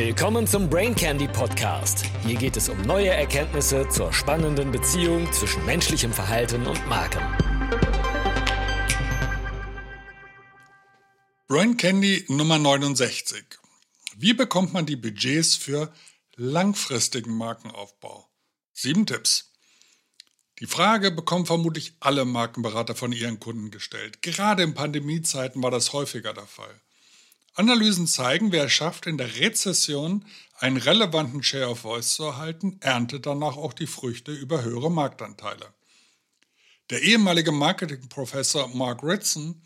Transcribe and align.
Willkommen 0.00 0.46
zum 0.46 0.70
Brain 0.70 0.94
Candy 0.94 1.26
Podcast. 1.26 2.04
Hier 2.24 2.36
geht 2.36 2.56
es 2.56 2.68
um 2.68 2.80
neue 2.82 3.08
Erkenntnisse 3.08 3.88
zur 3.88 4.12
spannenden 4.12 4.70
Beziehung 4.70 5.32
zwischen 5.32 5.66
menschlichem 5.66 6.12
Verhalten 6.12 6.68
und 6.68 6.86
Marken. 6.86 7.20
Brain 11.48 11.76
Candy 11.76 12.24
Nummer 12.28 12.58
69. 12.58 13.44
Wie 14.16 14.34
bekommt 14.34 14.72
man 14.72 14.86
die 14.86 14.94
Budgets 14.94 15.56
für 15.56 15.92
langfristigen 16.36 17.36
Markenaufbau? 17.36 18.30
Sieben 18.72 19.04
Tipps. 19.04 19.52
Die 20.60 20.66
Frage 20.66 21.10
bekommen 21.10 21.44
vermutlich 21.44 21.96
alle 21.98 22.24
Markenberater 22.24 22.94
von 22.94 23.10
ihren 23.10 23.40
Kunden 23.40 23.72
gestellt. 23.72 24.22
Gerade 24.22 24.62
in 24.62 24.74
Pandemiezeiten 24.74 25.60
war 25.60 25.72
das 25.72 25.92
häufiger 25.92 26.34
der 26.34 26.46
Fall. 26.46 26.80
Analysen 27.58 28.06
zeigen, 28.06 28.52
wer 28.52 28.66
es 28.66 28.72
schafft, 28.72 29.06
in 29.06 29.18
der 29.18 29.34
Rezession 29.36 30.24
einen 30.58 30.76
relevanten 30.76 31.42
Share 31.42 31.70
of 31.70 31.80
Voice 31.80 32.14
zu 32.14 32.22
erhalten, 32.22 32.78
erntet 32.80 33.26
danach 33.26 33.56
auch 33.56 33.72
die 33.72 33.88
Früchte 33.88 34.32
über 34.32 34.62
höhere 34.62 34.92
Marktanteile. 34.92 35.74
Der 36.90 37.02
ehemalige 37.02 37.50
Marketingprofessor 37.50 38.68
Mark 38.68 39.02
Ritson, 39.02 39.60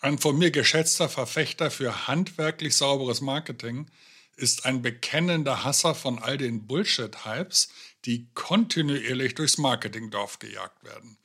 ein 0.00 0.18
von 0.18 0.36
mir 0.36 0.50
geschätzter 0.50 1.08
Verfechter 1.08 1.70
für 1.70 2.06
handwerklich 2.06 2.76
sauberes 2.76 3.22
Marketing, 3.22 3.90
ist 4.36 4.66
ein 4.66 4.82
bekennender 4.82 5.64
Hasser 5.64 5.94
von 5.94 6.18
all 6.18 6.36
den 6.36 6.66
Bullshit-Hypes, 6.66 7.70
die 8.04 8.28
kontinuierlich 8.34 9.34
durchs 9.34 9.56
Marketingdorf 9.56 10.38
gejagt 10.38 10.84
werden. 10.84 11.16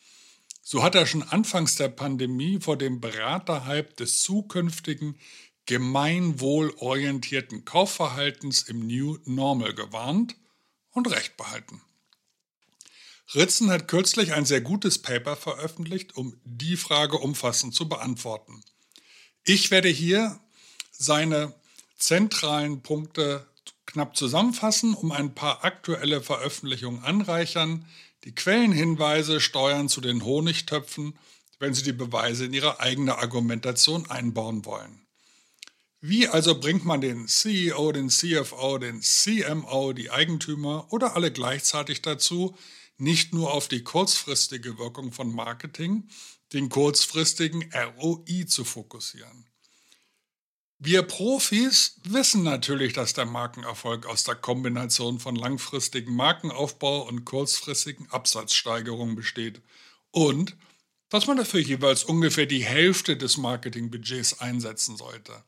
So 0.62 0.82
hat 0.82 0.96
er 0.96 1.06
schon 1.06 1.24
anfangs 1.24 1.76
der 1.76 1.90
Pandemie 1.90 2.62
vor 2.62 2.78
dem 2.78 3.02
Beraterhype 3.02 3.94
des 3.96 4.22
zukünftigen 4.22 5.20
gemeinwohlorientierten 5.66 7.66
Kaufverhaltens 7.66 8.64
im 8.64 8.86
New 8.86 9.18
Normal 9.26 9.74
gewarnt 9.74 10.36
und 10.92 11.10
Recht 11.10 11.38
behalten. 11.38 11.82
Ritzen 13.34 13.72
hat 13.72 13.88
kürzlich 13.88 14.34
ein 14.34 14.46
sehr 14.46 14.62
gutes 14.62 15.02
Paper 15.02 15.36
veröffentlicht, 15.36 16.16
um 16.16 16.38
die 16.44 16.78
Frage 16.78 17.18
umfassend 17.18 17.74
zu 17.74 17.90
beantworten. 17.90 18.62
Ich 19.44 19.72
werde 19.72 19.90
hier 19.90 20.40
seine 20.92 21.54
zentralen 21.98 22.82
Punkte 22.82 23.48
knapp 23.86 24.16
zusammenfassen, 24.16 24.94
um 24.94 25.12
ein 25.12 25.34
paar 25.34 25.64
aktuelle 25.64 26.22
Veröffentlichungen 26.22 27.04
anreichern, 27.04 27.86
die 28.24 28.36
Quellenhinweise 28.36 29.42
steuern 29.42 29.90
zu 29.90 30.02
den 30.02 30.24
Honigtöpfen, 30.24 31.18
wenn 31.60 31.74
Sie 31.74 31.84
die 31.84 31.94
Beweise 31.94 32.46
in 32.46 32.54
Ihre 32.54 32.80
eigene 32.80 33.18
Argumentation 33.18 34.10
einbauen 34.10 34.66
wollen. 34.66 35.03
Wie 36.06 36.28
also 36.28 36.60
bringt 36.60 36.84
man 36.84 37.00
den 37.00 37.30
CEO, 37.30 37.94
den 37.94 38.10
CFO, 38.10 38.78
den 38.78 39.00
CMO, 39.00 39.94
die 39.94 40.12
Eigentümer 40.12 40.92
oder 40.92 41.16
alle 41.16 41.32
gleichzeitig 41.32 42.02
dazu, 42.02 42.58
nicht 42.98 43.34
nur 43.34 43.54
auf 43.54 43.70
die 43.70 43.86
kurzfristige 43.86 44.78
Wirkung 44.78 45.14
von 45.14 45.34
Marketing, 45.34 46.10
den 46.52 46.68
kurzfristigen 46.68 47.72
ROI 47.74 48.44
zu 48.46 48.66
fokussieren? 48.66 49.46
Wir 50.78 51.04
Profis 51.04 52.02
wissen 52.04 52.44
natürlich, 52.44 52.92
dass 52.92 53.14
der 53.14 53.26
Markenerfolg 53.26 54.06
aus 54.06 54.26
der 54.26 54.36
Kombination 54.36 55.22
von 55.22 55.38
langfristigem 55.38 56.14
Markenaufbau 56.14 57.08
und 57.08 57.24
kurzfristigen 57.24 58.10
Absatzsteigerungen 58.10 59.16
besteht 59.16 59.62
und 60.12 60.58
dass 61.08 61.28
man 61.28 61.38
dafür 61.38 61.62
jeweils 61.62 62.04
ungefähr 62.04 62.46
die 62.46 62.66
Hälfte 62.66 63.16
des 63.16 63.38
Marketingbudgets 63.38 64.42
einsetzen 64.42 64.98
sollte. 64.98 65.46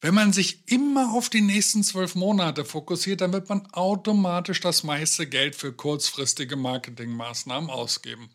Wenn 0.00 0.14
man 0.14 0.32
sich 0.32 0.70
immer 0.70 1.14
auf 1.14 1.30
die 1.30 1.40
nächsten 1.40 1.82
zwölf 1.82 2.14
Monate 2.14 2.64
fokussiert, 2.64 3.22
dann 3.22 3.32
wird 3.32 3.48
man 3.48 3.66
automatisch 3.72 4.60
das 4.60 4.82
meiste 4.82 5.26
Geld 5.26 5.56
für 5.56 5.72
kurzfristige 5.72 6.56
Marketingmaßnahmen 6.56 7.70
ausgeben. 7.70 8.30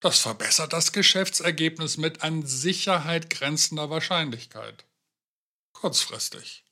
Das 0.00 0.20
verbessert 0.20 0.72
das 0.72 0.92
Geschäftsergebnis 0.92 1.98
mit 1.98 2.22
an 2.22 2.46
Sicherheit 2.46 3.28
grenzender 3.28 3.90
Wahrscheinlichkeit. 3.90 4.86
Kurzfristig. 5.72 6.64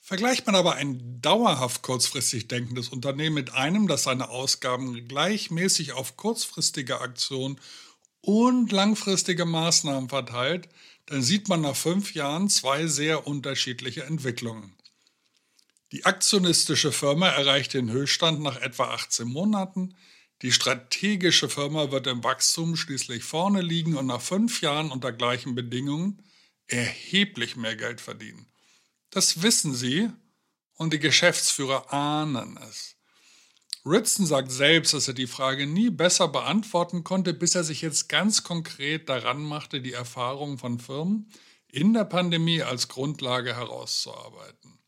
Vergleicht 0.00 0.46
man 0.46 0.56
aber 0.56 0.74
ein 0.74 1.20
dauerhaft 1.20 1.82
kurzfristig 1.82 2.48
denkendes 2.48 2.88
Unternehmen 2.88 3.34
mit 3.34 3.52
einem, 3.52 3.86
das 3.86 4.04
seine 4.04 4.30
Ausgaben 4.30 5.06
gleichmäßig 5.06 5.92
auf 5.92 6.16
kurzfristige 6.16 7.00
Aktionen 7.00 7.60
und 8.20 8.72
langfristige 8.72 9.44
Maßnahmen 9.44 10.08
verteilt, 10.08 10.68
dann 11.06 11.22
sieht 11.22 11.48
man 11.48 11.60
nach 11.60 11.76
fünf 11.76 12.14
Jahren 12.14 12.48
zwei 12.48 12.86
sehr 12.86 13.26
unterschiedliche 13.26 14.04
Entwicklungen. 14.04 14.74
Die 15.92 16.04
aktionistische 16.04 16.92
Firma 16.92 17.28
erreicht 17.28 17.74
den 17.74 17.90
Höchststand 17.90 18.40
nach 18.40 18.56
etwa 18.60 18.94
18 18.94 19.28
Monaten, 19.28 19.94
die 20.42 20.50
strategische 20.50 21.48
Firma 21.48 21.92
wird 21.92 22.08
im 22.08 22.24
Wachstum 22.24 22.74
schließlich 22.74 23.22
vorne 23.22 23.62
liegen 23.62 23.96
und 23.96 24.06
nach 24.06 24.20
fünf 24.20 24.60
Jahren 24.60 24.90
unter 24.90 25.12
gleichen 25.12 25.54
Bedingungen 25.54 26.20
erheblich 26.66 27.54
mehr 27.54 27.76
Geld 27.76 28.00
verdienen. 28.00 28.46
Das 29.10 29.42
wissen 29.42 29.72
sie 29.72 30.10
und 30.74 30.92
die 30.92 30.98
Geschäftsführer 30.98 31.92
ahnen 31.92 32.58
es. 32.68 32.96
Ritson 33.84 34.26
sagt 34.26 34.52
selbst, 34.52 34.94
dass 34.94 35.08
er 35.08 35.14
die 35.14 35.26
Frage 35.26 35.66
nie 35.66 35.90
besser 35.90 36.28
beantworten 36.28 37.02
konnte, 37.02 37.34
bis 37.34 37.54
er 37.54 37.64
sich 37.64 37.82
jetzt 37.82 38.08
ganz 38.08 38.44
konkret 38.44 39.08
daran 39.08 39.42
machte, 39.42 39.80
die 39.80 39.92
Erfahrungen 39.92 40.58
von 40.58 40.78
Firmen 40.78 41.28
in 41.68 41.92
der 41.92 42.04
Pandemie 42.04 42.62
als 42.62 42.88
Grundlage 42.88 43.56
herauszuarbeiten. 43.56 44.78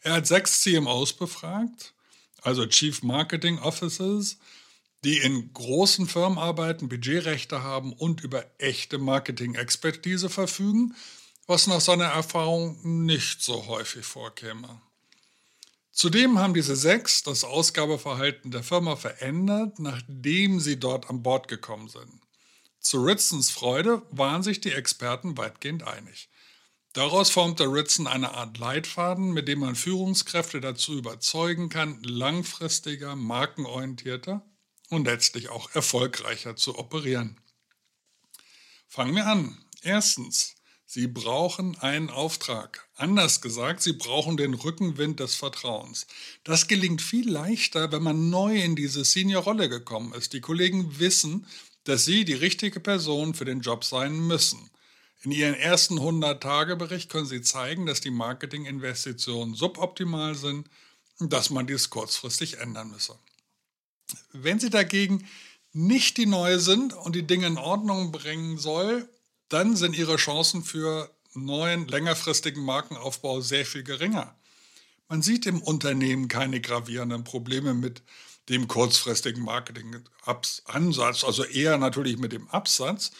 Er 0.00 0.14
hat 0.14 0.26
sechs 0.26 0.60
CMOs 0.60 1.14
befragt, 1.14 1.94
also 2.42 2.64
Chief 2.66 3.02
Marketing 3.02 3.58
Officers, 3.58 4.38
die 5.04 5.18
in 5.18 5.52
großen 5.52 6.06
Firmen 6.06 6.38
arbeiten, 6.38 6.88
Budgetrechte 6.88 7.62
haben 7.62 7.92
und 7.92 8.20
über 8.20 8.44
echte 8.58 8.98
Marketing-Expertise 8.98 10.28
verfügen, 10.28 10.94
was 11.46 11.66
nach 11.66 11.80
seiner 11.80 12.04
Erfahrung 12.04 12.78
nicht 13.04 13.42
so 13.42 13.66
häufig 13.66 14.04
vorkäme. 14.04 14.80
Zudem 15.98 16.38
haben 16.38 16.54
diese 16.54 16.76
sechs 16.76 17.24
das 17.24 17.42
Ausgabeverhalten 17.42 18.52
der 18.52 18.62
Firma 18.62 18.94
verändert, 18.94 19.80
nachdem 19.80 20.60
sie 20.60 20.78
dort 20.78 21.10
an 21.10 21.24
Bord 21.24 21.48
gekommen 21.48 21.88
sind. 21.88 22.20
Zu 22.78 23.02
Ritsons 23.02 23.50
Freude 23.50 24.06
waren 24.12 24.44
sich 24.44 24.60
die 24.60 24.70
Experten 24.70 25.36
weitgehend 25.36 25.82
einig. 25.82 26.30
Daraus 26.92 27.30
formte 27.30 27.64
Ritson 27.64 28.06
eine 28.06 28.34
Art 28.34 28.58
Leitfaden, 28.58 29.32
mit 29.32 29.48
dem 29.48 29.58
man 29.58 29.74
Führungskräfte 29.74 30.60
dazu 30.60 30.96
überzeugen 30.96 31.68
kann, 31.68 32.00
langfristiger, 32.04 33.16
markenorientierter 33.16 34.46
und 34.90 35.06
letztlich 35.06 35.48
auch 35.48 35.74
erfolgreicher 35.74 36.54
zu 36.54 36.78
operieren. 36.78 37.40
Fangen 38.86 39.16
wir 39.16 39.26
an. 39.26 39.58
Erstens, 39.82 40.54
Sie 40.90 41.06
brauchen 41.06 41.76
einen 41.80 42.08
Auftrag. 42.08 42.88
Anders 42.96 43.42
gesagt, 43.42 43.82
Sie 43.82 43.92
brauchen 43.92 44.38
den 44.38 44.54
Rückenwind 44.54 45.20
des 45.20 45.34
Vertrauens. 45.34 46.06
Das 46.44 46.66
gelingt 46.66 47.02
viel 47.02 47.30
leichter, 47.30 47.92
wenn 47.92 48.02
man 48.02 48.30
neu 48.30 48.56
in 48.56 48.74
diese 48.74 49.04
Senior-Rolle 49.04 49.68
gekommen 49.68 50.14
ist. 50.14 50.32
Die 50.32 50.40
Kollegen 50.40 50.98
wissen, 50.98 51.46
dass 51.84 52.06
Sie 52.06 52.24
die 52.24 52.32
richtige 52.32 52.80
Person 52.80 53.34
für 53.34 53.44
den 53.44 53.60
Job 53.60 53.84
sein 53.84 54.18
müssen. 54.18 54.70
In 55.20 55.30
Ihren 55.30 55.52
ersten 55.52 55.98
100-Tage-Bericht 55.98 57.10
können 57.10 57.26
Sie 57.26 57.42
zeigen, 57.42 57.84
dass 57.84 58.00
die 58.00 58.10
Marketinginvestitionen 58.10 59.54
suboptimal 59.54 60.36
sind 60.36 60.70
und 61.18 61.34
dass 61.34 61.50
man 61.50 61.66
dies 61.66 61.90
kurzfristig 61.90 62.60
ändern 62.60 62.90
müsse. 62.92 63.18
Wenn 64.32 64.58
Sie 64.58 64.70
dagegen 64.70 65.28
nicht 65.74 66.16
die 66.16 66.24
Neue 66.24 66.58
sind 66.58 66.94
und 66.94 67.14
die 67.14 67.26
Dinge 67.26 67.46
in 67.46 67.58
Ordnung 67.58 68.10
bringen 68.10 68.56
soll, 68.56 69.06
dann 69.48 69.76
sind 69.76 69.96
ihre 69.96 70.16
Chancen 70.16 70.62
für 70.62 71.10
neuen, 71.34 71.88
längerfristigen 71.88 72.64
Markenaufbau 72.64 73.40
sehr 73.40 73.64
viel 73.64 73.82
geringer. 73.82 74.34
Man 75.08 75.22
sieht 75.22 75.46
im 75.46 75.62
Unternehmen 75.62 76.28
keine 76.28 76.60
gravierenden 76.60 77.24
Probleme 77.24 77.74
mit 77.74 78.02
dem 78.48 78.68
kurzfristigen 78.68 79.42
Marketingansatz, 79.42 81.24
also 81.24 81.44
eher 81.44 81.78
natürlich 81.78 82.18
mit 82.18 82.32
dem 82.32 82.48
Absatz 82.48 83.10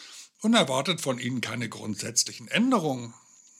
und 0.41 0.53
erwartet 0.53 1.01
von 1.01 1.19
ihnen 1.19 1.41
keine 1.41 1.69
grundsätzlichen 1.69 2.47
Änderungen. 2.47 3.13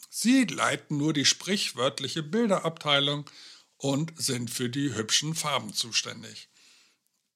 Sie 0.09 0.45
leiten 0.45 0.97
nur 0.97 1.13
die 1.13 1.25
sprichwörtliche 1.25 2.23
Bilderabteilung 2.23 3.29
und 3.77 4.13
sind 4.15 4.49
für 4.49 4.69
die 4.69 4.95
hübschen 4.95 5.35
Farben 5.35 5.73
zuständig. 5.73 6.49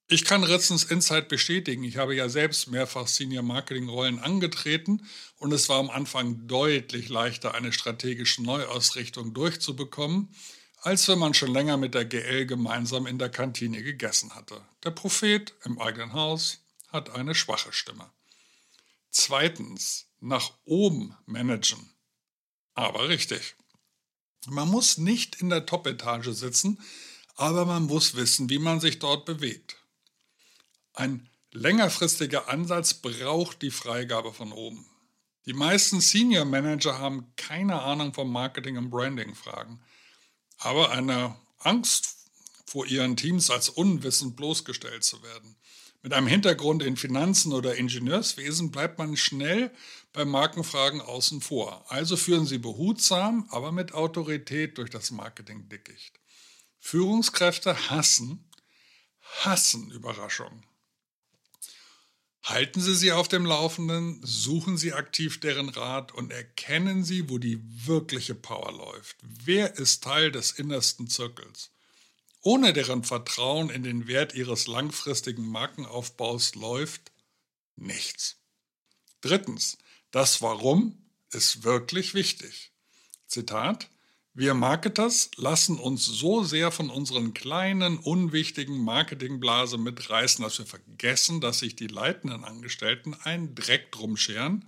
Ich 0.08 0.26
kann 0.26 0.44
Ritzens 0.44 0.84
Insight 0.84 1.30
bestätigen. 1.30 1.84
Ich 1.84 1.98
habe 1.98 2.16
ja 2.16 2.28
selbst 2.28 2.68
mehrfach 2.68 3.08
Senior 3.08 3.44
Marketing 3.44 3.88
Rollen 3.88 4.20
angetreten 4.20 5.08
und 5.38 5.54
es 5.54 5.70
war 5.70 5.80
am 5.80 5.90
Anfang 5.90 6.46
deutlich 6.46 7.10
leichter, 7.10 7.56
eine 7.56 7.72
strategische 7.72 8.44
Neuausrichtung 8.44 9.34
durchzubekommen, 9.34 10.36
als 10.82 11.08
wenn 11.08 11.20
man 11.20 11.34
schon 11.34 11.54
länger 11.54 11.78
mit 11.78 11.94
der 11.94 12.06
GL 12.06 12.46
gemeinsam 12.46 13.08
in 13.08 13.18
der 13.18 13.30
Kantine 13.30 13.82
gegessen 13.82 14.36
hatte. 14.36 14.62
Der 14.84 14.92
Prophet 14.92 15.54
im 15.64 15.80
eigenen 15.80 16.12
Haus 16.12 16.60
hat 16.90 17.10
eine 17.12 17.34
schwache 17.34 17.72
Stimme. 17.72 18.12
Zweitens, 19.10 20.08
nach 20.20 20.52
oben 20.66 21.16
managen. 21.26 21.90
Aber 22.74 23.08
richtig. 23.08 23.56
Man 24.48 24.70
muss 24.70 24.98
nicht 24.98 25.42
in 25.42 25.50
der 25.50 25.66
Top-Etage 25.66 26.30
sitzen, 26.30 26.82
aber 27.36 27.66
man 27.66 27.84
muss 27.84 28.16
wissen, 28.16 28.50
wie 28.50 28.60
man 28.60 28.82
sich 28.82 29.00
dort 29.00 29.26
bewegt. 29.26 29.78
Ein 30.94 31.28
längerfristiger 31.52 32.50
Ansatz 32.50 32.94
braucht 32.94 33.62
die 33.62 33.72
Freigabe 33.72 34.32
von 34.32 34.52
oben. 34.52 34.86
Die 35.46 35.54
meisten 35.54 36.00
Senior 36.02 36.46
Manager 36.46 37.00
haben 37.00 37.34
keine 37.36 37.82
Ahnung 37.82 38.14
vom 38.14 38.32
Marketing 38.32 38.78
und 38.78 38.90
Branding-Fragen, 38.90 39.82
aber 40.58 40.92
eine 40.92 41.36
Angst 41.60 42.30
vor 42.66 42.86
ihren 42.86 43.18
Teams 43.18 43.50
als 43.50 43.70
unwissend 43.70 44.36
bloßgestellt 44.36 45.04
zu 45.04 45.22
werden. 45.24 45.56
Mit 46.04 46.14
einem 46.14 46.28
Hintergrund 46.28 46.84
in 46.84 46.98
Finanzen 46.98 47.54
oder 47.54 47.76
Ingenieurswesen 47.76 48.72
bleibt 48.72 49.00
man 49.00 49.18
schnell 49.18 49.72
bei 50.12 50.26
Markenfragen 50.26 51.02
außen 51.02 51.42
vor. 51.42 51.86
Also 51.90 52.18
führen 52.18 52.46
Sie 52.46 52.58
behutsam, 52.58 53.48
aber 53.50 53.72
mit 53.72 53.94
Autorität 53.94 54.78
durch 54.78 54.90
das 54.90 55.12
Marketing-Dickicht. 55.12 56.20
Führungskräfte 56.80 57.90
hassen, 57.90 58.50
hassen 59.44 59.90
Überraschungen. 59.92 60.66
Halten 62.54 62.82
Sie 62.82 62.94
sie 62.94 63.12
auf 63.12 63.28
dem 63.28 63.48
Laufenden, 63.48 64.20
suchen 64.22 64.78
Sie 64.78 64.94
aktiv 64.94 65.40
deren 65.40 65.70
Rat 65.70 66.12
und 66.12 66.32
erkennen 66.32 67.04
Sie, 67.04 67.28
wo 67.28 67.40
die 67.40 67.60
wirkliche 67.88 68.36
Power 68.36 68.72
läuft. 68.72 69.18
Wer 69.24 69.80
ist 69.80 70.04
Teil 70.04 70.32
des 70.32 70.52
innersten 70.52 71.08
Zirkels? 71.08 71.72
Ohne 72.42 72.72
deren 72.72 73.04
Vertrauen 73.04 73.72
in 73.72 73.82
den 73.82 74.06
Wert 74.06 74.36
ihres 74.36 74.68
langfristigen 74.68 75.48
Markenaufbaus 75.48 76.54
läuft 76.54 77.12
nichts. 77.76 78.36
Drittens, 79.22 79.80
das 80.12 80.44
Warum 80.44 81.10
ist 81.32 81.64
wirklich 81.64 82.14
wichtig. 82.14 82.72
Zitat, 83.26 83.90
wir 84.36 84.56
Marketers 84.56 85.30
lassen 85.36 85.78
uns 85.78 86.06
so 86.06 86.44
sehr 86.44 86.72
von 86.72 86.90
unseren 86.90 87.36
kleinen, 87.36 88.00
unwichtigen 88.00 88.84
Marketingblase 88.84 89.78
mitreißen, 89.78 90.44
dass 90.44 90.58
wir 90.58 90.66
vergessen, 90.66 91.40
dass 91.40 91.60
sich 91.60 91.76
die 91.76 91.88
leitenden 91.88 92.44
Angestellten 92.44 93.14
einen 93.14 93.54
Dreck 93.54 93.92
drum 93.92 94.18
scheren, 94.18 94.68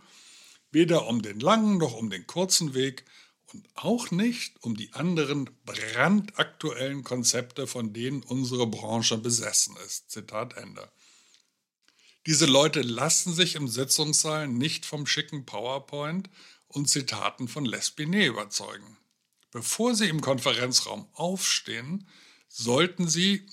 weder 0.71 1.07
um 1.07 1.23
den 1.23 1.39
langen 1.39 1.79
noch 1.79 1.95
um 1.95 2.11
den 2.11 2.27
kurzen 2.27 2.75
Weg 2.75 3.05
und 3.53 3.67
auch 3.73 4.11
nicht 4.11 4.61
um 4.63 4.77
die 4.77 4.93
anderen 4.93 5.49
brandaktuellen 5.65 7.03
Konzepte, 7.03 7.65
von 7.65 7.91
denen 7.91 8.21
unsere 8.21 8.67
Branche 8.67 9.17
besessen 9.17 9.75
ist. 9.83 10.11
Zitat 10.11 10.57
Ende. 10.57 10.91
Diese 12.27 12.45
Leute 12.45 12.81
lassen 12.81 13.33
sich 13.33 13.55
im 13.55 13.67
Sitzungssaal 13.67 14.47
nicht 14.47 14.85
vom 14.85 15.07
schicken 15.07 15.45
PowerPoint 15.45 16.29
und 16.67 16.87
Zitaten 16.87 17.47
von 17.47 17.65
Lespiné 17.65 18.27
überzeugen. 18.27 18.94
Bevor 19.55 19.95
sie 19.95 20.09
im 20.09 20.19
Konferenzraum 20.19 21.07
aufstehen, 21.13 22.09
sollten 22.49 23.07
sie 23.07 23.47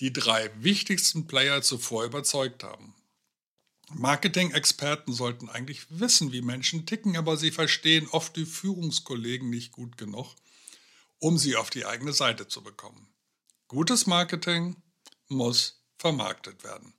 die 0.00 0.12
drei 0.12 0.50
wichtigsten 0.62 1.26
Player 1.26 1.62
zuvor 1.62 2.04
überzeugt 2.04 2.62
haben. 2.62 2.94
Marketing-Experten 3.88 5.14
sollten 5.14 5.48
eigentlich 5.48 5.86
wissen, 5.88 6.30
wie 6.30 6.42
Menschen 6.42 6.84
ticken, 6.84 7.16
aber 7.16 7.38
sie 7.38 7.52
verstehen 7.52 8.06
oft 8.10 8.36
die 8.36 8.44
Führungskollegen 8.44 9.48
nicht 9.48 9.72
gut 9.72 9.96
genug, 9.96 10.36
um 11.20 11.38
sie 11.38 11.56
auf 11.56 11.70
die 11.70 11.86
eigene 11.86 12.12
Seite 12.12 12.46
zu 12.48 12.62
bekommen. 12.62 13.08
Gutes 13.66 14.06
Marketing 14.06 14.76
muss 15.28 15.82
vermarktet 15.96 16.64
werden. 16.64 16.92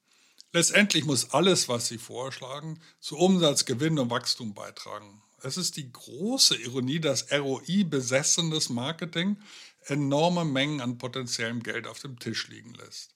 Letztendlich 0.52 1.06
muss 1.06 1.30
alles, 1.30 1.70
was 1.70 1.90
Sie 1.90 2.00
vorschlagen, 2.00 2.82
zu 3.02 3.18
Umsatz, 3.18 3.66
Gewinn 3.66 4.00
und 4.00 4.10
Wachstum 4.10 4.56
beitragen. 4.56 5.22
Es 5.44 5.58
ist 5.58 5.78
die 5.78 5.92
große 5.92 6.56
Ironie, 6.56 7.00
dass 7.00 7.32
ROI-besessenes 7.32 8.70
Marketing 8.70 9.38
enorme 9.86 10.46
Mengen 10.46 10.82
an 10.82 10.98
potenziellem 10.98 11.62
Geld 11.62 11.88
auf 11.88 12.00
dem 12.00 12.18
Tisch 12.20 12.48
liegen 12.48 12.74
lässt. 12.74 13.14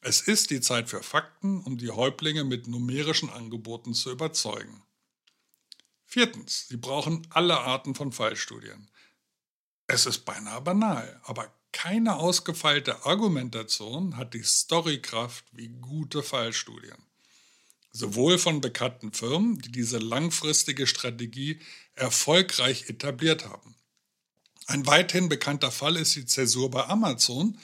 Es 0.00 0.20
ist 0.20 0.50
die 0.50 0.60
Zeit 0.60 0.88
für 0.88 1.02
Fakten, 1.02 1.60
um 1.60 1.78
die 1.78 1.90
Häuptlinge 1.90 2.42
mit 2.42 2.66
numerischen 2.66 3.30
Angeboten 3.30 3.94
zu 3.94 4.10
überzeugen. 4.10 4.82
Viertens, 6.04 6.66
Sie 6.68 6.76
brauchen 6.76 7.26
alle 7.30 7.58
Arten 7.58 7.94
von 7.94 8.12
Fallstudien. 8.12 8.90
Es 9.86 10.06
ist 10.06 10.24
beinahe 10.24 10.60
banal, 10.60 11.20
aber 11.24 11.54
keine 11.72 12.16
ausgefeilte 12.16 13.06
Argumentation 13.06 14.16
hat 14.16 14.34
die 14.34 14.42
Storykraft 14.42 15.44
wie 15.52 15.68
gute 15.68 16.22
Fallstudien. 16.22 16.98
Sowohl 17.92 18.38
von 18.38 18.60
bekannten 18.60 19.12
Firmen, 19.12 19.58
die 19.58 19.70
diese 19.70 19.98
langfristige 19.98 20.86
Strategie 20.86 21.60
erfolgreich 21.94 22.88
etabliert 22.88 23.44
haben. 23.44 23.76
Ein 24.66 24.86
weithin 24.86 25.28
bekannter 25.28 25.70
Fall 25.70 25.96
ist 25.96 26.16
die 26.16 26.24
Zäsur 26.24 26.70
bei 26.70 26.86
Amazon, 26.86 27.58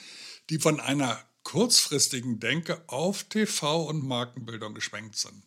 die 0.49 0.59
von 0.59 0.79
einer 0.79 1.23
kurzfristigen 1.43 2.39
Denke 2.39 2.83
auf 2.87 3.23
TV 3.23 3.83
und 3.83 4.03
Markenbildung 4.03 4.75
geschwenkt 4.75 5.15
sind. 5.15 5.43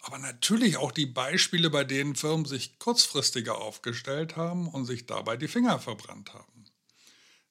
Aber 0.00 0.18
natürlich 0.18 0.76
auch 0.76 0.92
die 0.92 1.06
Beispiele, 1.06 1.70
bei 1.70 1.84
denen 1.84 2.14
Firmen 2.14 2.44
sich 2.44 2.78
kurzfristiger 2.78 3.58
aufgestellt 3.58 4.36
haben 4.36 4.68
und 4.68 4.84
sich 4.84 5.06
dabei 5.06 5.36
die 5.36 5.48
Finger 5.48 5.78
verbrannt 5.78 6.32
haben. 6.34 6.66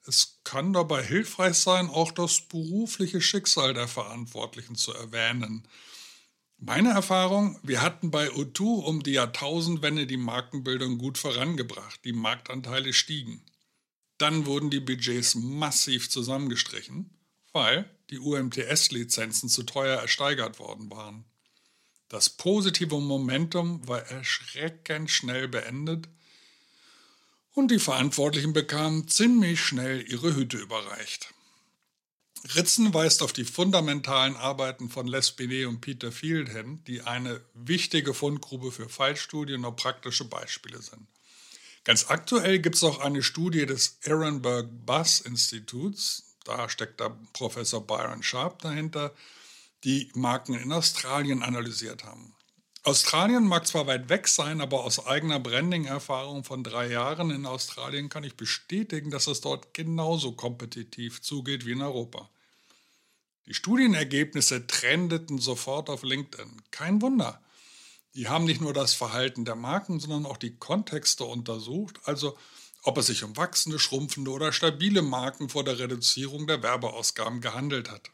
Es 0.05 0.39
kann 0.43 0.73
dabei 0.73 1.03
hilfreich 1.03 1.55
sein, 1.55 1.89
auch 1.89 2.11
das 2.11 2.41
berufliche 2.41 3.21
Schicksal 3.21 3.73
der 3.73 3.87
Verantwortlichen 3.87 4.75
zu 4.75 4.93
erwähnen. 4.93 5.67
Meine 6.65 6.91
Erfahrung, 6.91 7.59
wir 7.63 7.81
hatten 7.81 8.09
bei 8.09 8.29
O2 8.29 8.83
um 8.83 9.03
die 9.03 9.11
Jahrtausendwende 9.11 10.07
die 10.07 10.17
Markenbildung 10.17 10.97
gut 10.97 11.17
vorangebracht, 11.17 11.99
die 12.05 12.13
Marktanteile 12.13 12.93
stiegen. 12.93 13.43
Dann 14.17 14.45
wurden 14.45 14.69
die 14.69 14.79
Budgets 14.79 15.35
massiv 15.35 16.09
zusammengestrichen 16.09 17.09
weil 17.53 17.89
die 18.09 18.19
UMTS-Lizenzen 18.19 19.47
zu 19.47 19.63
teuer 19.63 19.99
ersteigert 19.99 20.59
worden 20.59 20.89
waren. 20.89 21.23
Das 22.09 22.29
positive 22.29 22.99
Momentum 22.99 23.87
war 23.87 24.01
erschreckend 24.07 25.09
schnell 25.09 25.47
beendet 25.47 26.09
und 27.53 27.71
die 27.71 27.79
Verantwortlichen 27.79 28.53
bekamen 28.53 29.07
ziemlich 29.07 29.61
schnell 29.61 30.03
ihre 30.11 30.35
Hüte 30.35 30.57
überreicht. 30.57 31.33
Ritzen 32.55 32.93
weist 32.93 33.21
auf 33.21 33.31
die 33.31 33.45
fundamentalen 33.45 34.35
Arbeiten 34.35 34.89
von 34.89 35.07
Les 35.07 35.31
Binet 35.31 35.65
und 35.67 35.79
Peter 35.79 36.11
Field 36.11 36.49
hin, 36.49 36.83
die 36.87 37.01
eine 37.01 37.41
wichtige 37.53 38.13
Fundgrube 38.13 38.71
für 38.71 38.89
Fallstudien 38.89 39.63
und 39.63 39.77
praktische 39.77 40.25
Beispiele 40.25 40.81
sind. 40.81 41.07
Ganz 41.85 42.09
aktuell 42.09 42.59
gibt 42.59 42.75
es 42.75 42.83
auch 42.83 42.99
eine 42.99 43.23
Studie 43.23 43.65
des 43.65 43.97
Ehrenberg 44.03 44.67
Bass 44.85 45.21
Instituts, 45.21 46.35
da 46.43 46.67
steckt 46.67 46.99
da 46.99 47.17
Professor 47.31 47.85
Byron 47.85 48.23
Sharp 48.23 48.61
dahinter, 48.61 49.13
die 49.85 50.11
Marken 50.13 50.53
in 50.53 50.71
Australien 50.71 51.43
analysiert 51.43 52.03
haben. 52.03 52.33
Australien 52.85 53.47
mag 53.47 53.65
zwar 53.65 53.87
weit 53.87 54.09
weg 54.09 54.27
sein, 54.27 54.59
aber 54.59 54.83
aus 54.83 55.05
eigener 55.05 55.39
Branding-Erfahrung 55.39 56.43
von 56.43 56.65
drei 56.65 56.89
Jahren 56.89 57.31
in 57.31 57.45
Australien 57.45 58.09
kann 58.09 58.25
ich 58.25 58.35
bestätigen, 58.35 59.09
dass 59.09 59.27
es 59.27 59.39
dort 59.39 59.73
genauso 59.73 60.33
kompetitiv 60.33 61.21
zugeht 61.21 61.65
wie 61.65 61.71
in 61.71 61.81
Europa. 61.81 62.29
Die 63.45 63.53
Studienergebnisse 63.53 64.67
trendeten 64.67 65.39
sofort 65.39 65.89
auf 65.89 66.03
LinkedIn. 66.03 66.61
Kein 66.71 67.01
Wunder. 67.01 67.41
Die 68.15 68.27
haben 68.27 68.43
nicht 68.43 68.59
nur 68.59 68.73
das 68.73 68.93
Verhalten 68.93 69.45
der 69.45 69.55
Marken, 69.55 70.01
sondern 70.01 70.25
auch 70.25 70.37
die 70.37 70.57
Kontexte 70.57 71.23
untersucht, 71.23 72.01
also 72.03 72.37
ob 72.83 72.97
es 72.97 73.07
sich 73.07 73.23
um 73.23 73.37
wachsende, 73.37 73.79
schrumpfende 73.79 74.29
oder 74.29 74.51
stabile 74.51 75.01
Marken 75.01 75.47
vor 75.47 75.63
der 75.63 75.79
Reduzierung 75.79 76.47
der 76.47 76.61
Werbeausgaben 76.61 77.39
gehandelt 77.39 77.89
hat. 77.89 78.11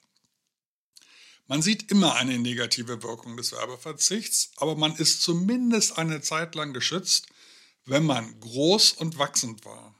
Man 1.50 1.62
sieht 1.62 1.92
immer 1.92 2.16
eine 2.16 2.40
negative 2.40 3.04
Wirkung 3.04 3.36
des 3.36 3.52
Werbeverzichts, 3.52 4.52
aber 4.58 4.76
man 4.76 4.96
ist 4.96 5.22
zumindest 5.22 5.98
eine 5.98 6.22
Zeit 6.22 6.56
lang 6.56 6.72
geschützt, 6.72 7.28
wenn 7.86 8.06
man 8.06 8.40
groß 8.40 8.94
und 8.94 9.18
wachsend 9.18 9.66
war. 9.66 9.94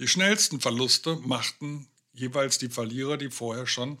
Die 0.00 0.08
schnellsten 0.08 0.60
Verluste 0.60 1.16
machten 1.16 1.86
jeweils 2.12 2.58
die 2.58 2.70
Verlierer, 2.70 3.18
die 3.18 3.30
vorher 3.30 3.68
schon 3.68 3.98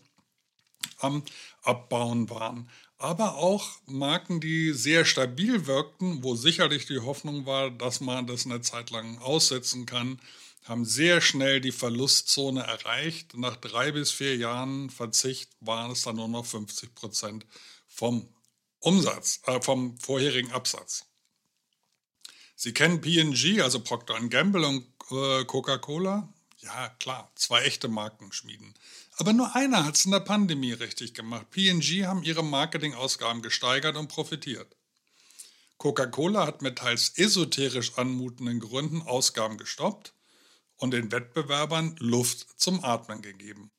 am 0.98 1.22
Abbauen 1.62 2.28
waren 2.30 2.68
aber 2.98 3.36
auch 3.36 3.68
Marken, 3.86 4.40
die 4.40 4.72
sehr 4.72 5.04
stabil 5.04 5.66
wirkten, 5.66 6.22
wo 6.22 6.34
sicherlich 6.34 6.86
die 6.86 7.00
Hoffnung 7.00 7.46
war, 7.46 7.70
dass 7.70 8.00
man 8.00 8.26
das 8.26 8.46
eine 8.46 8.62
Zeit 8.62 8.90
lang 8.90 9.18
aussetzen 9.18 9.86
kann, 9.86 10.18
haben 10.68 10.84
sehr 10.84 11.20
schnell 11.20 11.60
die 11.60 11.72
Verlustzone 11.72 12.62
erreicht. 12.62 13.36
Nach 13.36 13.56
drei 13.56 13.92
bis 13.92 14.10
vier 14.10 14.36
Jahren 14.36 14.90
Verzicht 14.90 15.50
waren 15.60 15.92
es 15.92 16.02
dann 16.02 16.16
nur 16.16 16.28
noch 16.28 16.44
50 16.44 16.94
Prozent 16.94 17.46
vom 17.86 18.28
Umsatz, 18.80 19.40
äh, 19.46 19.60
vom 19.60 19.98
vorherigen 19.98 20.52
Absatz. 20.52 21.06
Sie 22.56 22.72
kennen 22.72 23.00
P&G, 23.00 23.60
also 23.60 23.80
Procter 23.80 24.18
Gamble 24.28 24.66
und 24.66 24.86
äh, 25.10 25.44
Coca-Cola? 25.44 26.32
Ja, 26.58 26.88
klar, 26.98 27.30
zwei 27.36 27.62
echte 27.62 27.88
Markenschmieden. 27.88 28.74
Aber 29.18 29.32
nur 29.32 29.54
einer 29.54 29.84
hat 29.84 29.96
es 29.96 30.04
in 30.04 30.10
der 30.10 30.20
Pandemie 30.20 30.72
richtig 30.72 31.14
gemacht. 31.14 31.50
P&G 31.50 32.06
haben 32.06 32.22
ihre 32.22 32.42
Marketingausgaben 32.42 33.42
gesteigert 33.42 33.96
und 33.96 34.08
profitiert. 34.08 34.74
Coca-Cola 35.78 36.46
hat 36.46 36.62
mit 36.62 36.78
teils 36.78 37.12
esoterisch 37.16 37.98
anmutenden 37.98 38.60
Gründen 38.60 39.02
Ausgaben 39.02 39.58
gestoppt. 39.58 40.12
Und 40.76 40.92
den 40.92 41.12
Wettbewerbern 41.12 41.96
Luft 41.98 42.46
zum 42.60 42.84
Atmen 42.84 43.22
gegeben. 43.22 43.70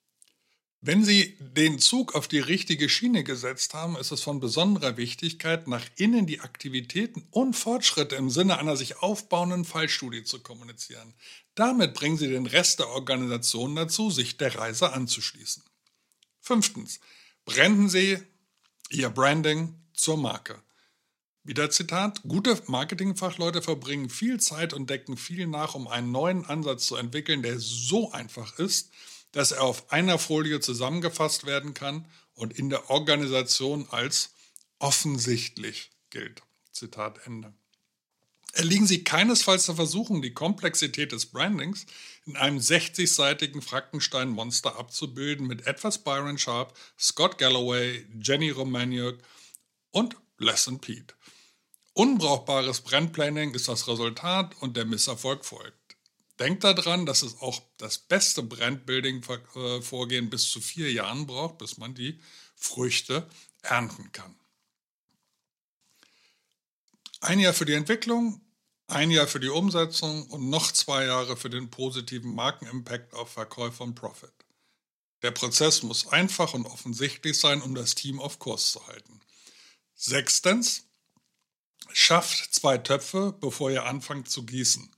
Wenn 0.80 1.04
Sie 1.04 1.36
den 1.39 1.80
Zug 1.80 2.13
auf 2.13 2.27
die 2.27 2.39
richtige 2.39 2.88
Schiene 2.88 3.24
gesetzt 3.24 3.74
haben, 3.74 3.98
ist 3.98 4.12
es 4.12 4.22
von 4.22 4.39
besonderer 4.39 4.96
Wichtigkeit, 4.96 5.68
nach 5.68 5.84
innen 5.96 6.27
die 6.27 6.39
Aktivitäten 6.39 7.27
und 7.32 7.56
Fortschritte 7.56 8.16
im 8.16 8.30
Sinne 8.30 8.60
einer 8.60 8.77
sich 8.77 9.00
aufbauenden 9.00 9.66
Fallstudie 9.66 10.24
zu 10.24 10.39
kommunizieren. 10.39 11.16
Damit 11.56 11.96
bringen 11.96 12.18
Sie 12.18 12.27
den 12.27 12.46
Rest 12.46 12.80
der 12.80 12.89
Organisation 12.89 13.75
dazu, 13.75 14.12
sich 14.12 14.38
der 14.38 14.56
Reise 14.56 14.94
anzuschließen. 14.94 15.63
Fünftens. 16.42 17.00
Branden 17.44 17.89
Sie 17.89 18.20
Ihr 18.92 19.10
Branding 19.10 19.75
zur 19.94 20.18
Marke. 20.18 20.62
Wieder 21.48 21.70
Zitat, 21.70 22.24
gute 22.27 22.62
Marketingfachleute 22.68 23.62
verbringen 23.62 24.10
viel 24.10 24.38
Zeit 24.38 24.74
und 24.74 24.89
decken 24.89 25.16
viel 25.16 25.48
nach, 25.48 25.75
um 25.75 25.88
einen 25.88 26.12
neuen 26.12 26.44
Ansatz 26.44 26.88
zu 26.88 26.98
entwickeln, 26.98 27.42
der 27.42 27.58
so 27.58 28.12
einfach 28.12 28.60
ist, 28.60 28.92
dass 29.32 29.54
er 29.54 29.63
auf 29.63 29.89
einer 29.89 30.20
Folie 30.20 30.60
zusammengefasst 30.60 31.46
werden 31.46 31.74
kann 31.74 32.06
und 32.34 32.60
in 32.60 32.70
der 32.70 32.89
Organisation 32.89 33.88
als 33.89 34.34
offensichtlich 34.80 35.92
gilt. 36.10 36.42
Zitat 36.74 37.25
Ende. 37.25 37.54
Erliegen 38.51 38.86
Sie 38.86 39.06
keinesfalls 39.06 39.68
der 39.68 39.75
Versuchung, 39.75 40.22
die 40.22 40.34
Komplexität 40.34 41.13
des 41.13 41.27
Brandings 41.27 41.86
in 42.25 42.36
einem 42.36 42.58
60-seitigen 42.58 43.62
Frankenstein-Monster 43.62 44.77
abzubilden 44.77 45.48
mit 45.48 45.66
etwas 45.66 46.04
Byron 46.04 46.38
Sharp, 46.38 46.77
Scott 47.00 47.38
Galloway, 47.38 48.06
Jenny 48.22 48.50
Romaniuk 48.50 49.20
und 49.92 50.18
Lesson 50.39 50.82
Pete. 50.82 51.16
Unbrauchbares 51.98 52.82
Brandplanning 52.82 53.56
ist 53.56 53.68
das 53.70 53.88
Resultat 53.88 54.54
und 54.62 54.77
der 54.77 54.86
Misserfolg 54.86 55.44
folgt. 55.44 55.98
Denkt 56.38 56.63
daran, 56.63 57.08
dass 57.08 57.24
es 57.24 57.42
auch 57.42 57.60
das 57.77 57.98
beste 57.98 58.44
Brandbuilding-Vorgehen 58.44 60.30
bis 60.30 60.48
zu 60.51 60.62
vier 60.62 60.92
Jahren 60.92 61.25
braucht, 61.25 61.58
bis 61.58 61.80
man 61.80 61.96
die 61.96 62.20
Früchte 62.56 63.27
ernten 63.63 64.12
kann. 64.12 64.36
Ein 67.22 67.39
Jahr 67.39 67.54
für 67.54 67.66
die 67.66 67.74
Entwicklung, 67.74 68.42
ein 68.86 69.10
Jahr 69.10 69.25
für 69.25 69.39
die 69.39 69.50
Umsetzung 69.50 70.27
und 70.27 70.51
noch 70.51 70.72
zwei 70.72 71.06
Jahre 71.06 71.36
für 71.36 71.50
den 71.50 71.72
positiven 71.72 72.36
Markenimpact 72.36 73.16
auf 73.16 73.32
Verkäufer 73.32 73.86
und 73.86 73.96
Profit. 73.96 74.46
Der 75.24 75.32
Prozess 75.32 75.82
muss 75.82 76.06
einfach 76.06 76.54
und 76.54 76.68
offensichtlich 76.68 77.39
sein, 77.39 77.60
um 77.63 77.74
das 77.74 77.96
Team 77.96 78.20
auf 78.20 78.38
Kurs 78.38 78.72
zu 78.72 78.86
halten. 78.86 79.20
Sechstens, 79.96 80.87
schafft 81.94 82.53
zwei 82.53 82.77
Töpfe, 82.77 83.36
bevor 83.39 83.72
ihr 83.72 83.86
anfangt 83.86 84.29
zu 84.29 84.46
gießen. 84.46 84.89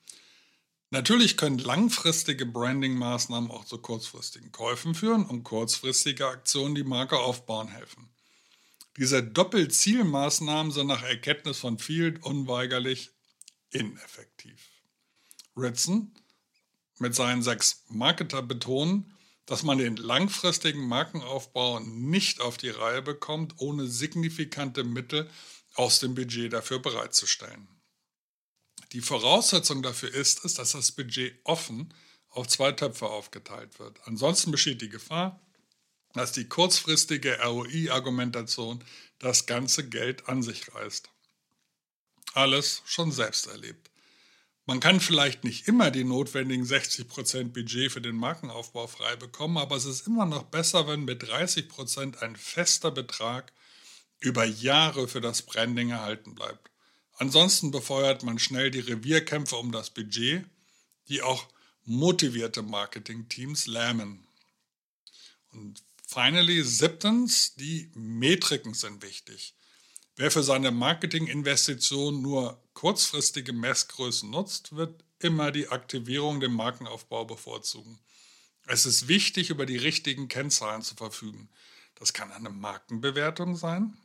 Natürlich 0.92 1.38
können 1.38 1.60
langfristige 1.60 2.46
Branding-Maßnahmen 2.46 3.52
auch 3.52 3.66
zu 3.66 3.78
kurzfristigen 3.78 4.52
Käufen 4.52 4.96
führen 4.96 5.26
und 5.26 5.44
kurzfristige 5.44 6.28
Aktionen 6.28 6.74
die 6.74 6.84
Marke 6.84 7.20
aufbauen 7.20 7.68
helfen. 7.68 8.10
Diese 8.98 9.24
Doppelzielmaßnahmen 9.24 10.72
sind 10.72 10.88
nach 10.88 11.04
Erkenntnis 11.04 11.60
von 11.60 11.78
Field 11.78 12.24
unweigerlich 12.24 13.12
ineffektiv. 13.70 14.68
Ritson 15.56 16.12
mit 16.98 17.16
seinen 17.16 17.44
sechs 17.44 17.84
Marketer 17.90 18.42
betonen, 18.42 19.16
dass 19.46 19.64
man 19.64 19.78
den 19.78 19.96
langfristigen 19.96 20.88
Markenaufbau 20.88 21.80
nicht 21.80 22.42
auf 22.42 22.58
die 22.58 22.70
Reihe 22.70 23.02
bekommt, 23.02 23.56
ohne 23.58 23.88
signifikante 23.88 24.84
Mittel 24.84 25.30
aus 25.80 26.00
dem 26.00 26.14
Budget 26.14 26.52
dafür 26.52 26.80
bereitzustellen. 26.80 27.70
Die 28.92 29.00
Voraussetzung 29.00 29.82
dafür 29.82 30.14
ist 30.14 30.44
es, 30.44 30.56
dass 30.56 30.74
das 30.74 30.92
Budget 30.92 31.40
offen 31.46 31.94
auf 32.28 32.50
zwei 32.50 32.74
Töpfe 32.74 33.08
aufgeteilt 33.08 33.80
wird. 33.80 33.98
Ansonsten 34.04 34.52
besteht 34.52 34.82
die 34.82 34.90
Gefahr, 34.90 35.40
dass 36.12 36.34
die 36.34 36.50
kurzfristige 36.50 37.40
ROI-Argumentation 37.42 38.84
das 39.20 39.46
ganze 39.46 39.88
Geld 39.88 40.28
an 40.28 40.44
sich 40.44 40.76
reißt. 40.76 41.10
Alles 42.34 42.82
schon 42.86 43.14
selbst 43.14 43.48
erlebt. 43.48 43.90
Man 44.66 44.82
kann 44.82 45.00
vielleicht 45.00 45.46
nicht 45.46 45.70
immer 45.70 45.92
die 45.92 46.04
notwendigen 46.04 46.66
60% 46.66 47.54
Budget 47.54 47.90
für 47.90 48.02
den 48.02 48.18
Markenaufbau 48.18 48.88
frei 48.88 49.16
bekommen, 49.16 49.58
aber 49.58 49.78
es 49.78 49.86
ist 49.86 50.06
immer 50.06 50.26
noch 50.26 50.44
besser, 50.44 50.90
wenn 50.90 51.06
mit 51.06 51.24
30% 51.24 52.18
ein 52.18 52.36
fester 52.36 52.92
Betrag 52.92 53.54
über 54.20 54.46
Jahre 54.46 55.08
für 55.08 55.22
das 55.22 55.42
Branding 55.42 55.92
erhalten 55.92 56.36
bleibt. 56.36 56.70
Ansonsten 57.18 57.72
befeuert 57.72 58.24
man 58.24 58.40
schnell 58.40 58.72
die 58.72 58.80
Revierkämpfe 58.80 59.56
um 59.58 59.72
das 59.72 59.90
Budget, 59.90 60.46
die 61.10 61.22
auch 61.22 61.48
motivierte 61.86 62.62
Marketingteams 62.62 63.68
lähmen. 63.68 64.28
Und 65.52 65.82
finally, 66.06 66.64
siebtens, 66.64 67.56
die 67.56 67.90
Metriken 67.94 68.74
sind 68.74 69.02
wichtig. 69.02 69.56
Wer 70.16 70.32
für 70.32 70.44
seine 70.44 70.72
Marketinginvestition 70.72 72.22
nur 72.22 72.62
kurzfristige 72.74 73.54
Messgrößen 73.54 74.30
nutzt, 74.30 74.76
wird 74.76 75.04
immer 75.20 75.52
die 75.52 75.70
Aktivierung 75.70 76.40
dem 76.40 76.54
Markenaufbau 76.54 77.26
bevorzugen. 77.26 78.00
Es 78.68 78.86
ist 78.86 79.08
wichtig, 79.08 79.50
über 79.50 79.66
die 79.66 79.78
richtigen 79.78 80.28
Kennzahlen 80.28 80.82
zu 80.82 80.96
verfügen. 80.96 81.50
Das 81.96 82.14
kann 82.14 82.32
eine 82.32 82.50
Markenbewertung 82.50 83.56
sein, 83.56 83.98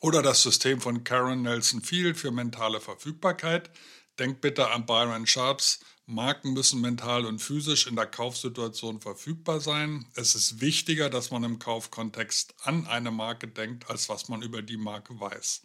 oder 0.00 0.22
das 0.22 0.42
System 0.42 0.80
von 0.80 1.04
Karen 1.04 1.42
Nelson 1.42 1.82
Field 1.82 2.16
für 2.16 2.30
mentale 2.30 2.80
Verfügbarkeit. 2.80 3.70
Denkt 4.18 4.40
bitte 4.40 4.70
an 4.70 4.86
Byron 4.86 5.26
Sharps. 5.26 5.80
Marken 6.06 6.52
müssen 6.52 6.80
mental 6.80 7.26
und 7.26 7.40
physisch 7.40 7.86
in 7.88 7.96
der 7.96 8.06
Kaufsituation 8.06 9.00
verfügbar 9.00 9.60
sein. 9.60 10.06
Es 10.14 10.36
ist 10.36 10.60
wichtiger, 10.60 11.10
dass 11.10 11.32
man 11.32 11.42
im 11.42 11.58
Kaufkontext 11.58 12.54
an 12.62 12.86
eine 12.86 13.10
Marke 13.10 13.48
denkt, 13.48 13.90
als 13.90 14.08
was 14.08 14.28
man 14.28 14.42
über 14.42 14.62
die 14.62 14.76
Marke 14.76 15.18
weiß. 15.18 15.62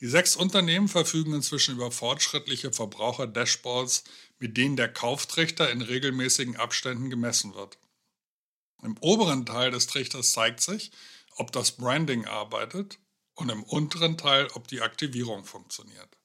Die 0.00 0.06
sechs 0.06 0.36
Unternehmen 0.36 0.88
verfügen 0.88 1.32
inzwischen 1.34 1.76
über 1.76 1.90
fortschrittliche 1.90 2.72
Verbraucher-Dashboards, 2.72 4.04
mit 4.38 4.56
denen 4.56 4.76
der 4.76 4.92
Kauftrichter 4.92 5.70
in 5.70 5.80
regelmäßigen 5.80 6.56
Abständen 6.56 7.08
gemessen 7.08 7.54
wird. 7.54 7.78
Im 8.82 8.96
oberen 9.00 9.46
Teil 9.46 9.70
des 9.70 9.86
Trichters 9.86 10.32
zeigt 10.32 10.60
sich, 10.60 10.90
ob 11.36 11.52
das 11.52 11.72
Branding 11.72 12.26
arbeitet 12.26 12.98
und 13.34 13.50
im 13.50 13.62
unteren 13.62 14.18
Teil, 14.18 14.48
ob 14.54 14.68
die 14.68 14.82
Aktivierung 14.82 15.44
funktioniert. 15.44 16.16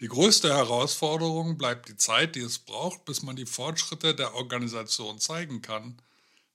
Die 0.00 0.08
größte 0.08 0.48
Herausforderung 0.48 1.58
bleibt 1.58 1.88
die 1.88 1.96
Zeit, 1.96 2.34
die 2.34 2.40
es 2.40 2.58
braucht, 2.58 3.04
bis 3.04 3.22
man 3.22 3.36
die 3.36 3.46
Fortschritte 3.46 4.14
der 4.14 4.34
Organisation 4.34 5.18
zeigen 5.18 5.60
kann, 5.60 6.00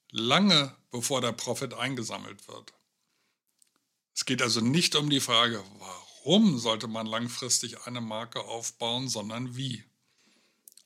lange 0.09 0.75
bevor 0.89 1.21
der 1.21 1.31
Profit 1.31 1.75
eingesammelt 1.75 2.47
wird. 2.47 2.73
Es 4.15 4.25
geht 4.25 4.41
also 4.41 4.61
nicht 4.61 4.95
um 4.95 5.09
die 5.09 5.19
Frage, 5.19 5.63
warum 5.77 6.57
sollte 6.57 6.87
man 6.87 7.05
langfristig 7.05 7.85
eine 7.85 8.01
Marke 8.01 8.45
aufbauen, 8.45 9.09
sondern 9.09 9.55
wie. 9.55 9.83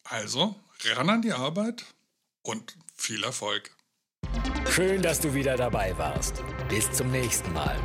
Also, 0.04 0.56
ran 0.84 1.10
an 1.10 1.22
die 1.22 1.34
Arbeit 1.34 1.86
und 2.42 2.76
viel 2.96 3.24
Erfolg. 3.24 3.72
Schön, 4.70 5.02
dass 5.02 5.20
du 5.20 5.34
wieder 5.34 5.56
dabei 5.56 5.98
warst. 5.98 6.44
Bis 6.68 6.92
zum 6.92 7.12
nächsten 7.12 7.54
Mal. 7.54 7.80